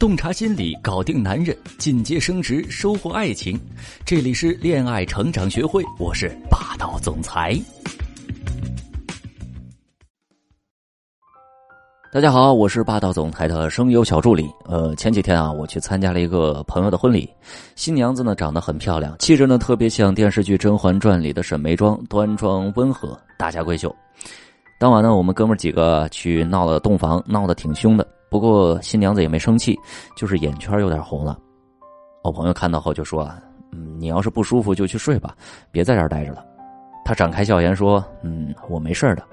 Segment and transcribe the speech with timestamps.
[0.00, 3.60] 洞察心理，搞定男人，进阶升职，收获爱情。
[4.02, 7.54] 这里是恋爱成长学会，我是霸道总裁。
[12.10, 14.50] 大家好，我是霸道总裁的声优小助理。
[14.64, 17.28] 呃，前几天啊，我去参加了一个朋友的婚礼，
[17.76, 23.94] 新娘子呢长得很漂亮，气质呢特别像电视剧《甄嬛传》里的沈眉庄，端庄温和，大家闺秀。
[24.78, 28.06] 当晚呢，我们哥们几个去闹了洞房，闹得挺凶的。
[28.30, 29.76] 不过新娘子也没生气，
[30.16, 31.36] 就是眼圈有点红了。
[32.22, 33.28] 我朋友看到后就说
[33.72, 35.34] ：“嗯，你要是不舒服就去睡吧，
[35.72, 36.44] 别在这儿待着了。”
[37.04, 39.24] 他展开笑颜说：“嗯，我没事的。”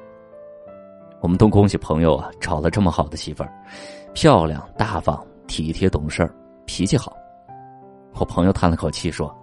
[1.21, 3.53] 我们都恭喜朋友啊，找了这么好的媳妇儿，
[4.13, 6.27] 漂亮、大方、体贴、懂事，
[6.65, 7.15] 脾气好。
[8.19, 9.35] 我朋友叹了口气说：“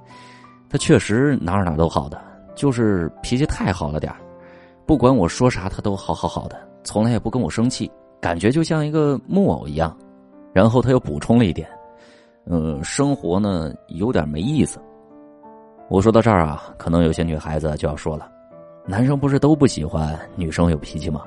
[0.68, 2.20] 他确实哪儿哪儿都好的，
[2.56, 4.12] 就是脾气太好了点
[4.86, 7.90] 不管我说啥，他都好好好的，从来也不跟我生气，
[8.24, 9.95] 感觉就像一个木偶一样。”
[10.55, 11.69] 然后他又补充了一点
[12.48, 14.80] ：“嗯，生活呢有点没意思。”
[15.90, 18.30] 我说到这儿啊，可能有些女孩子就要说了
[18.88, 21.23] ：“男生不是都不喜欢女生有脾气吗？”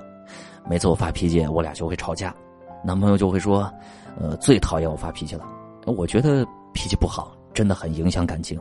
[0.67, 2.35] 每次我发脾气，我俩就会吵架，
[2.83, 3.71] 男朋友就会说
[4.19, 5.45] ：“呃，最讨厌我发脾气了。”
[5.85, 6.43] 我觉得
[6.73, 8.59] 脾气不好，真的很影响感情。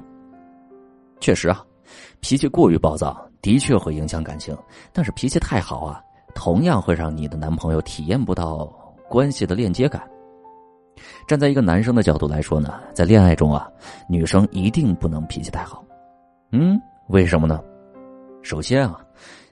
[1.20, 1.64] 确实啊，
[2.20, 4.54] 脾气过于暴躁的确会影响感情，
[4.92, 6.02] 但是脾气太好啊，
[6.36, 8.66] 同样会让你的男朋友体验不到
[9.08, 10.00] 关系的链接感。
[11.26, 13.68] 站在一个男生的角度来说呢，在恋爱中啊，
[14.08, 15.82] 女生一定不能脾气太好。
[16.52, 17.60] 嗯，为什么呢？
[18.42, 19.00] 首先啊。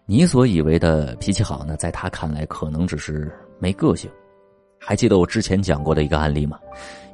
[0.06, 4.10] 你所以为的脾气好呢，在他看来可能只是没个性。
[4.78, 6.58] 还记得我之前讲过的一个案例吗？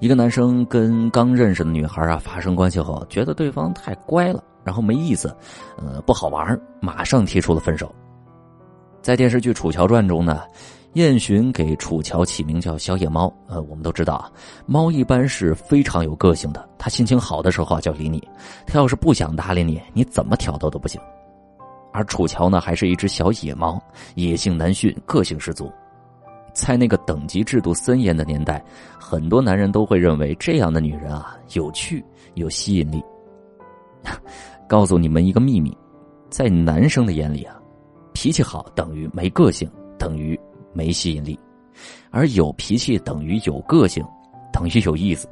[0.01, 5.33] 一个男生跟刚认识的女孩啊发生关系后，觉得对方太乖了，然后没意思，
[5.79, 7.95] 呃，不好玩，马上提出了分手。
[9.03, 10.43] 在电视剧《楚乔传》中呢，
[10.93, 13.33] 燕洵给楚乔起名叫小野猫。
[13.49, 14.31] 呃，我们都知道啊，
[14.67, 18.23] 猫一般是非常有个性的，它心情好的时候啊就理你，
[18.67, 21.01] 它要是不想搭理你，你怎么挑逗都不行。
[21.93, 23.83] 而楚乔呢，还是一只小野猫，
[24.15, 25.73] 野性难驯，个性十足。
[26.53, 28.63] 在那个等级制度森严的年代，
[28.99, 33.03] 很多男人都会认为这样的女人啊有趣、有吸引力。
[34.69, 35.77] 告诉你们一个秘密，
[36.29, 37.60] 在男生的眼里啊，
[38.13, 40.39] 脾气好等于没个性，等于
[40.73, 41.39] 没吸引力；
[42.11, 44.05] 而有脾气等于有个性，
[44.53, 45.29] 等于有意思。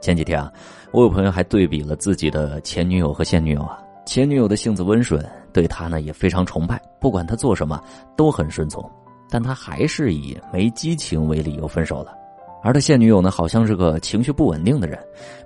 [0.00, 0.52] 前几天啊，
[0.92, 3.78] 我有朋友还对比了自己的前女友和现女友啊。
[4.06, 7.82] 前女友的性子温顺，对他呢也非常崇拜，不管他做什么
[8.14, 8.84] 都很顺从，
[9.30, 12.14] 但他还是以没激情为理由分手了。
[12.62, 14.98] 而他现女友呢，好像是个情绪不稳定的人，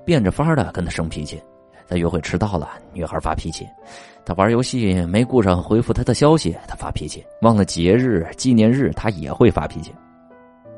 [0.04, 1.40] 变着法的跟他生脾气。
[1.88, 3.64] 他约会迟到了，女孩发脾气；
[4.24, 9.92] 他玩游戏没顾上回复他的消息，他发脾气；忘了节日纪念日，他也会发脾气。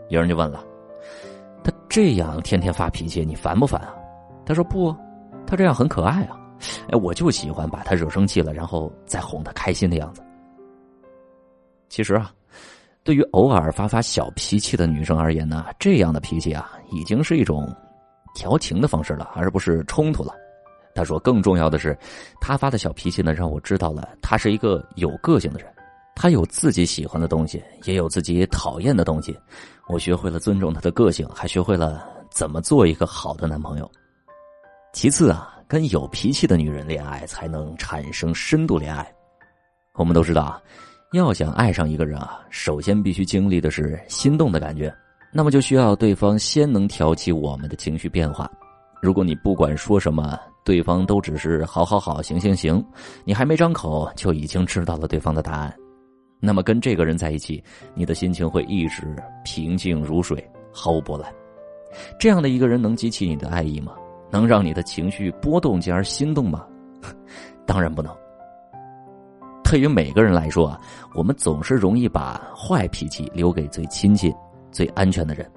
[0.08, 0.64] 有人就问了：
[1.64, 3.94] 他这样天天发脾气，你烦不烦啊？
[4.46, 4.94] 他说不，
[5.46, 6.38] 他这样很可爱啊。
[6.90, 10.22] 哎，我就喜欢把他惹生气了，然后再哄他开心的样子。
[11.88, 12.30] 其实啊，
[13.02, 17.68] 对于偶尔发发小脾气的女生而言呢，这样的脾气啊，已经是一种
[18.34, 20.34] 调情的方式了，而不是冲突了。
[20.94, 21.96] 他说，更重要的是，
[22.40, 25.68] 他发的小脾气呢，让我知道了他是一个有个性的人，
[26.14, 29.36] 他有自己喜欢的东西，也有自己讨厌的东西。
[29.88, 33.90] 我学会了尊重他的个性，还学会了怎么做一个好的男朋友。
[34.92, 35.56] 其次啊。
[35.70, 39.08] 跟有脾气的女人恋爱，才能产生深度恋爱。
[39.94, 40.60] 我们都知道啊，
[41.12, 44.92] 要想爱上一个人啊，首先必须经历的是心动的感觉，
[45.32, 48.50] 那么就需要对方先能挑起我们的情绪变化。
[49.00, 52.84] 如果你不管说什么，对方都只是好好好行行行，
[53.24, 55.74] 你还没张口就已经知道了对方的答案，
[56.38, 57.62] 那么跟这个人在一起，
[57.94, 61.32] 你的心情会一直平静如水，毫无波澜。
[62.18, 63.94] 这样的一个人能激起你的爱意吗？
[64.30, 66.64] 能让你的情绪波动进而心动吗？
[67.66, 68.14] 当然不能。
[69.64, 70.80] 对于每个人来说啊，
[71.14, 74.32] 我们总是容易把坏脾气留给最亲近、
[74.70, 75.50] 最安全的人。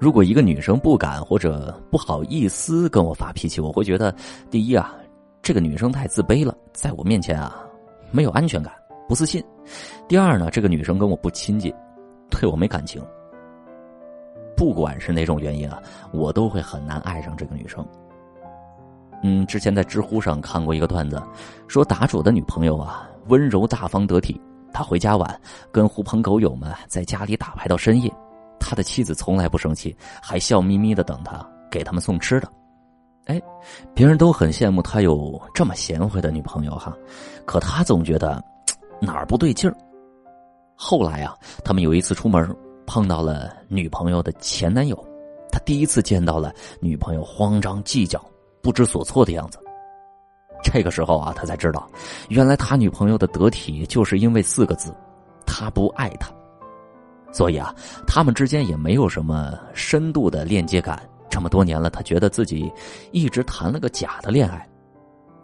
[0.00, 4.14] 如果一个女生不敢或者不好意思跟我发脾气，我会觉得，
[4.50, 4.94] 第一啊，
[5.42, 7.62] 这个女生太自卑了，在我面前啊
[8.10, 8.72] 没有安全感、
[9.06, 9.42] 不自信；
[10.08, 11.70] 第二呢，这个女生跟我不亲近，
[12.30, 13.04] 对我没感情。
[14.56, 15.82] 不管是哪种原因啊，
[16.12, 17.86] 我都会很难爱上这个女生。
[19.22, 21.22] 嗯，之前在知乎上看过一个段子，
[21.68, 24.40] 说答主的女朋友啊温柔大方得体，
[24.72, 28.10] 他回家晚，跟狐朋狗友们在家里打牌到深夜，
[28.70, 32.48] 他的妻子从来不生气，还笑眯眯的等他给他们送吃的。
[33.24, 33.42] 哎，
[33.92, 36.96] 别人都很羡慕他有这么贤惠的女朋友哈，
[37.44, 38.40] 可他总觉得
[39.00, 39.76] 哪儿不对劲儿。
[40.76, 41.34] 后来啊，
[41.64, 42.56] 他们有一次出门。
[42.86, 44.96] 碰到了女朋友的前男友，
[45.52, 48.24] 他第一次见到了女朋友慌张、计较、
[48.62, 49.58] 不知所措的样子。
[50.62, 51.88] 这个时候啊，他才知道，
[52.28, 54.94] 原来他女朋友的得体就是因为四个字：
[55.44, 56.32] 他不爱他。
[57.32, 57.74] 所以啊，
[58.06, 61.00] 他们之间也没有什么深度的链接感。
[61.28, 62.70] 这么多年了，他觉得自己
[63.12, 64.66] 一直谈了个假的恋爱。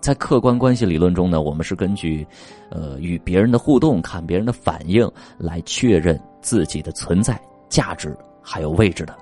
[0.00, 2.26] 在客观关系理论中呢，我们是根据，
[2.70, 9.16] 呃，与别人的互动、看别人的反应来确认自己的存在价值还有位置的，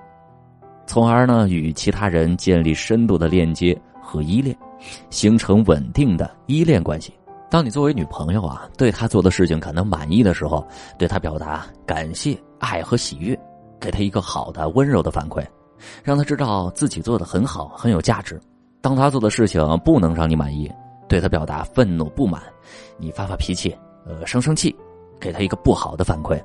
[0.86, 4.54] 从而呢与其他人建立深度的链接和依恋，
[5.10, 7.14] 形成稳定的依恋关系。
[7.50, 10.66] 当你作为女朋友啊，对他做的事情感到满意的时候，
[10.98, 13.38] 对他表达感谢、爱和喜悦，
[13.78, 15.44] 给他一个好的、温柔的反馈，
[16.02, 18.40] 让他知道自己做的很好、很有价值。
[18.80, 20.70] 当他做的事情不能让你满意，
[21.08, 22.42] 对他表达愤怒、不满，
[22.96, 23.76] 你发发脾气，
[24.06, 24.74] 呃，生生气，
[25.20, 26.42] 给他一个不好的反馈，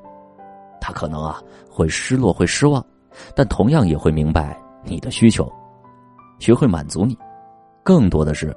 [0.80, 2.84] 他可能啊会失落、会失望，
[3.34, 5.50] 但同样也会明白你的需求，
[6.38, 7.16] 学会满足你，
[7.82, 8.54] 更多的是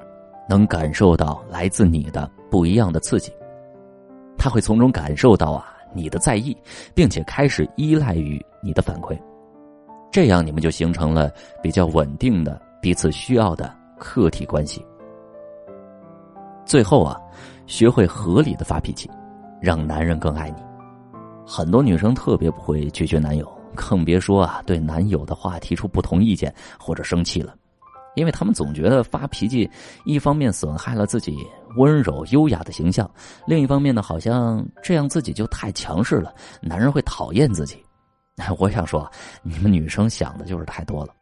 [0.47, 3.31] 能感受到来自你的不一样的刺激，
[4.37, 6.55] 他会从中感受到啊你的在意，
[6.93, 9.17] 并且开始依赖于你的反馈，
[10.11, 11.31] 这样你们就形成了
[11.61, 12.61] 比较稳定的。
[12.81, 14.85] 彼此需要的客体关系。
[16.65, 17.17] 最后啊，
[17.65, 19.09] 学会合理的发脾气，
[19.61, 20.57] 让男人更爱你。
[21.47, 27.55] 很多女生特别不会拒绝男友，更别说啊对男友的话提出不同意见或者生气了，
[28.15, 29.69] 因为他们总觉得发脾气
[30.05, 31.37] 一方面损害了自己
[31.77, 33.09] 温柔优雅的形象，
[33.47, 37.83] 另一方面呢，好像这样自己就太强势了，男人会讨厌自己。
[38.57, 39.09] 我想说，
[39.43, 41.13] 你们女生想的就是太多了。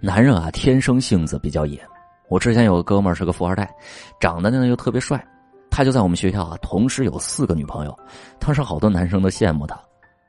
[0.00, 1.80] 男人啊，天生性子比较野。
[2.28, 3.70] 我之前有个哥们儿是个富二代，
[4.18, 5.22] 长得呢又特别帅，
[5.70, 7.98] 他就在我们学校啊，同时有四个女朋友，
[8.38, 9.78] 当时好多男生都羡慕他。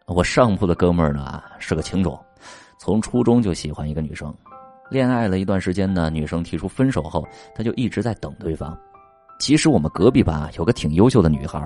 [0.05, 2.19] 我上铺的哥们儿呢是个情种，
[2.77, 4.35] 从初中就喜欢一个女生，
[4.93, 8.77] 恋爱了一段时间呢，女生提出分手后，他就一直在等对方。
[9.39, 11.59] 其实我们隔壁班有个挺优秀的女孩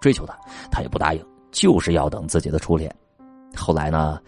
[0.00, 0.38] 追求他，
[0.70, 2.94] 他也不答应，就是要等自己的初恋。
[3.56, 4.20] 后来呢，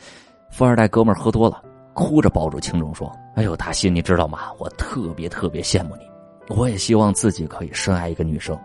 [0.51, 1.63] 富二代哥们儿喝多了。
[1.95, 4.51] 哭着抱住青龙说：“哎呦，大新，你知道吗？
[4.59, 8.59] 我特别特别羡慕你，我也希望自己可以深爱一个女生。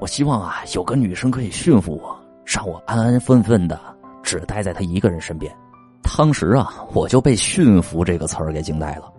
[0.00, 3.78] 我希望啊，有个女生可以驯服我，让我安安分分的
[4.22, 5.54] 只待在她一个人身边。
[6.16, 9.11] 当时啊，我就被‘驯服’这个词儿给惊呆了。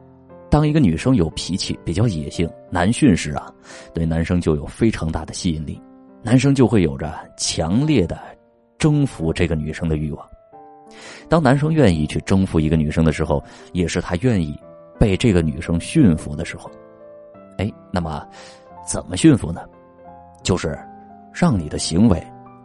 [0.53, 3.51] 当一个女生有脾气、比较野性、难驯时啊，
[3.91, 5.81] 对男生就有非常大的吸引力，
[6.21, 8.21] 男生就会有着强烈的
[8.77, 10.29] 征服这个女生的欲望。”
[11.27, 14.55] 当男生愿意去征服一个女生的时候，也是他愿意
[14.99, 16.69] 被这个女生驯服的时候。
[17.57, 18.23] 哎，那么
[18.87, 19.63] 怎么驯服呢？
[20.43, 20.77] 就是
[21.33, 22.23] 让你的行为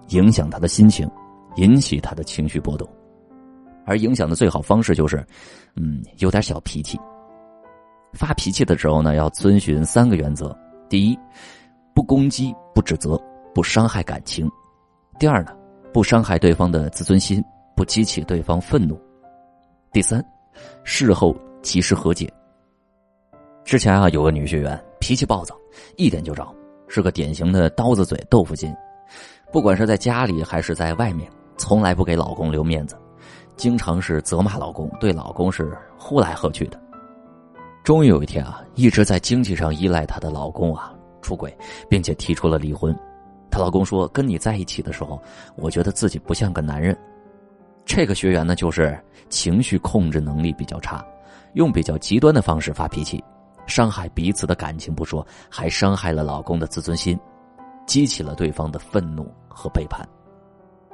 [0.08, 1.10] 影响他的心情，
[1.56, 2.86] 引起他的情绪波动。
[3.86, 5.26] 而影响的最好方式就是，
[5.74, 7.00] 嗯，有点小脾气。
[8.12, 10.56] 发脾气的时候呢，要遵循三个原则：
[10.88, 11.18] 第一，
[11.94, 13.20] 不攻击、不指责、
[13.54, 14.46] 不伤害感情；
[15.18, 15.56] 第二呢，
[15.92, 17.44] 不伤害对方的自尊心。
[17.76, 19.00] 不激起对方愤怒。
[19.92, 20.20] 第三，
[20.82, 21.32] 事后
[21.62, 22.28] 及时和解。
[23.64, 25.54] 之前啊，有个女学员脾气暴躁，
[25.96, 26.52] 一点就着，
[26.88, 28.74] 是个典型的刀子嘴豆腐心。
[29.52, 32.98] 不管是在家里还是在外面，从来不给老公留面子，
[33.56, 36.87] 经常是责骂老公，对老公是呼来喝去的。
[37.88, 40.92] 终于有一天啊，一直在经济上依赖她的老公啊
[41.22, 41.56] 出轨，
[41.88, 42.94] 并且提出了离婚。
[43.50, 45.18] 她老公说：“跟你在一起的时候，
[45.56, 46.94] 我觉得自己不像个男人。”
[47.86, 51.02] 这个学员呢，就是情绪控制能力比较差，
[51.54, 53.24] 用比较极端的方式发脾气，
[53.66, 57.18] 伤害彼此的感情不说，还伤害了老公的自尊心，
[57.86, 60.06] 激起了对方的愤怒和背叛。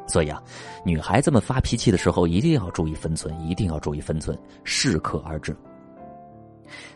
[0.07, 0.41] 所以啊，
[0.85, 5.57] 女孩子们发脾气的时候一定要注意分寸，一定要注意分寸，适可而止。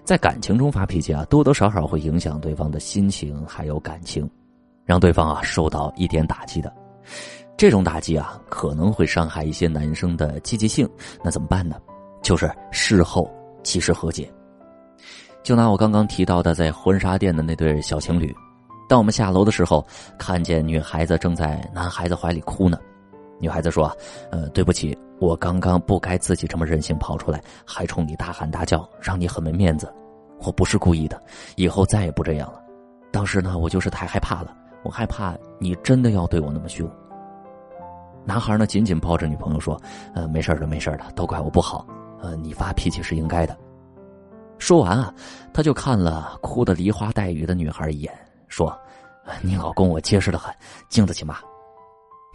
[0.09, 4.27] 在感情中发脾气啊，多多少少会影响对方的心情还有感情，
[4.87, 6.73] 让对方啊受到一点打击的。
[7.59, 10.89] 这种打击啊，可能会伤害一些男生的积极性。
[11.23, 11.77] 那怎么办呢？
[12.23, 13.31] 就是事后
[13.63, 14.33] 及时和解。
[15.43, 18.35] 就拿我刚刚提到的在婚纱店的那对小情侣，
[18.89, 19.87] 当我们下楼的时候，
[20.19, 22.79] 看见女孩子正在男孩子怀里哭呢。
[23.41, 23.91] 女孩子说
[24.31, 29.93] ：“呃，对不起，我刚刚不该自己这么任性跑出来，还冲你大喊大叫，让你很没面子。
[30.41, 31.21] 我不是故意的，
[31.57, 32.61] 以后再也不这样了。
[33.11, 36.89] 当时呢，我就是太害怕了，我害怕你真的要对我那么凶。”
[38.25, 39.81] 男孩呢，紧紧抱着女朋友说
[40.15, 41.87] ：“呃，没事的，没事的，都怪我不好。
[42.21, 43.57] 呃，你发脾气是应该的。”
[44.59, 45.15] 说完啊，
[45.55, 48.13] 他就看了哭得梨花带雨的女孩一眼，
[48.49, 48.77] 说
[49.41, 50.53] ：“你老公我结实的很，
[50.89, 51.37] 经得起骂。”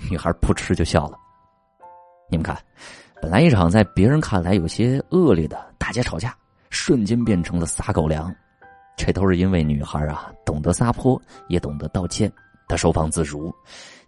[0.10, 1.18] 女孩扑哧就笑了。
[2.30, 2.58] 你们看，
[3.22, 6.36] 本来一场在别人看来有些恶劣的大街吵架，
[6.70, 8.34] 瞬间变成了撒狗粮。
[8.96, 12.32] 这都是因为女孩啊，懂得撒泼，也懂得道歉，
[12.68, 13.54] 她收放自如，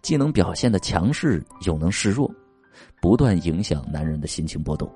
[0.00, 2.30] 既能表现的强势，又能示弱，
[3.00, 4.88] 不断影响男人的心情波动，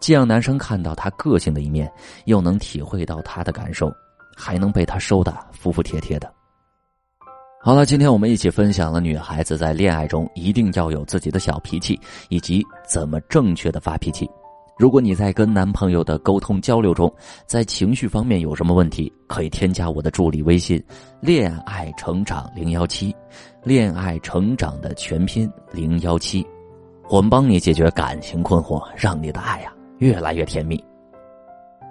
[0.00, 1.92] 既让男生看到她个性的一面，
[2.26, 3.92] 又能体会到她的感受，
[4.36, 6.32] 还能被她收的服服帖帖的。
[7.66, 14.30] 好了，今天我们一起分享了女孩子在恋爱中一定要有自己的小脾气，以及怎么正确的发脾气。
[14.78, 17.12] 如果你在跟男朋友的沟通交流中，
[17.44, 20.80] 在情绪方面有什么问题，可以添加我的助理微信
[21.20, 23.12] “恋爱成长零幺七”，
[23.64, 26.46] 恋爱成长的全拼零幺七，
[27.08, 30.80] 我们帮你解决感情困惑，让你的爱呀越来越甜蜜。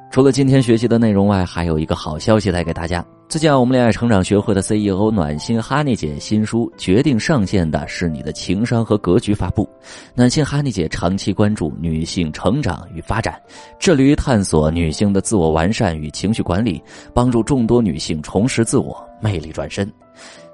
[0.09, 3.05] 除了今天学习的内容外，还有一个好消息带给大家。
[3.27, 9.67] 最近啊，我们恋爱成长学会的 CEO 暖心哈尼姐新书决定上线的是你的情商和格局发布。
[10.13, 13.41] 暖心哈尼姐长期关注女性成长与发展，
[13.79, 16.81] 致力于探索女性的自我完善与情绪管理，
[17.15, 19.91] 帮助众多女性重拾自我、魅力转身。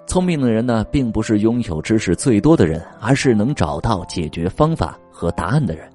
[0.07, 5.87] 聪明的人呢，并不是拥有知识最多的人，而是能找到解决方法和答案的人。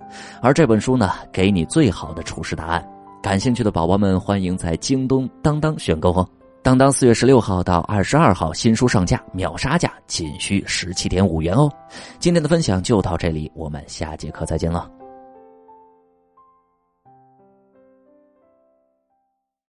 [0.43, 2.87] 而这本书呢，给你最好的处事答案。
[3.23, 6.29] 感兴趣的宝宝们，欢迎在京东、当当选购哦。
[6.67, 11.71] 当当四月十六号到二十二号新书上架，秒杀价仅需十七点五元哦！
[12.19, 14.91] 今天的分享就到这里，我们下节课再见了。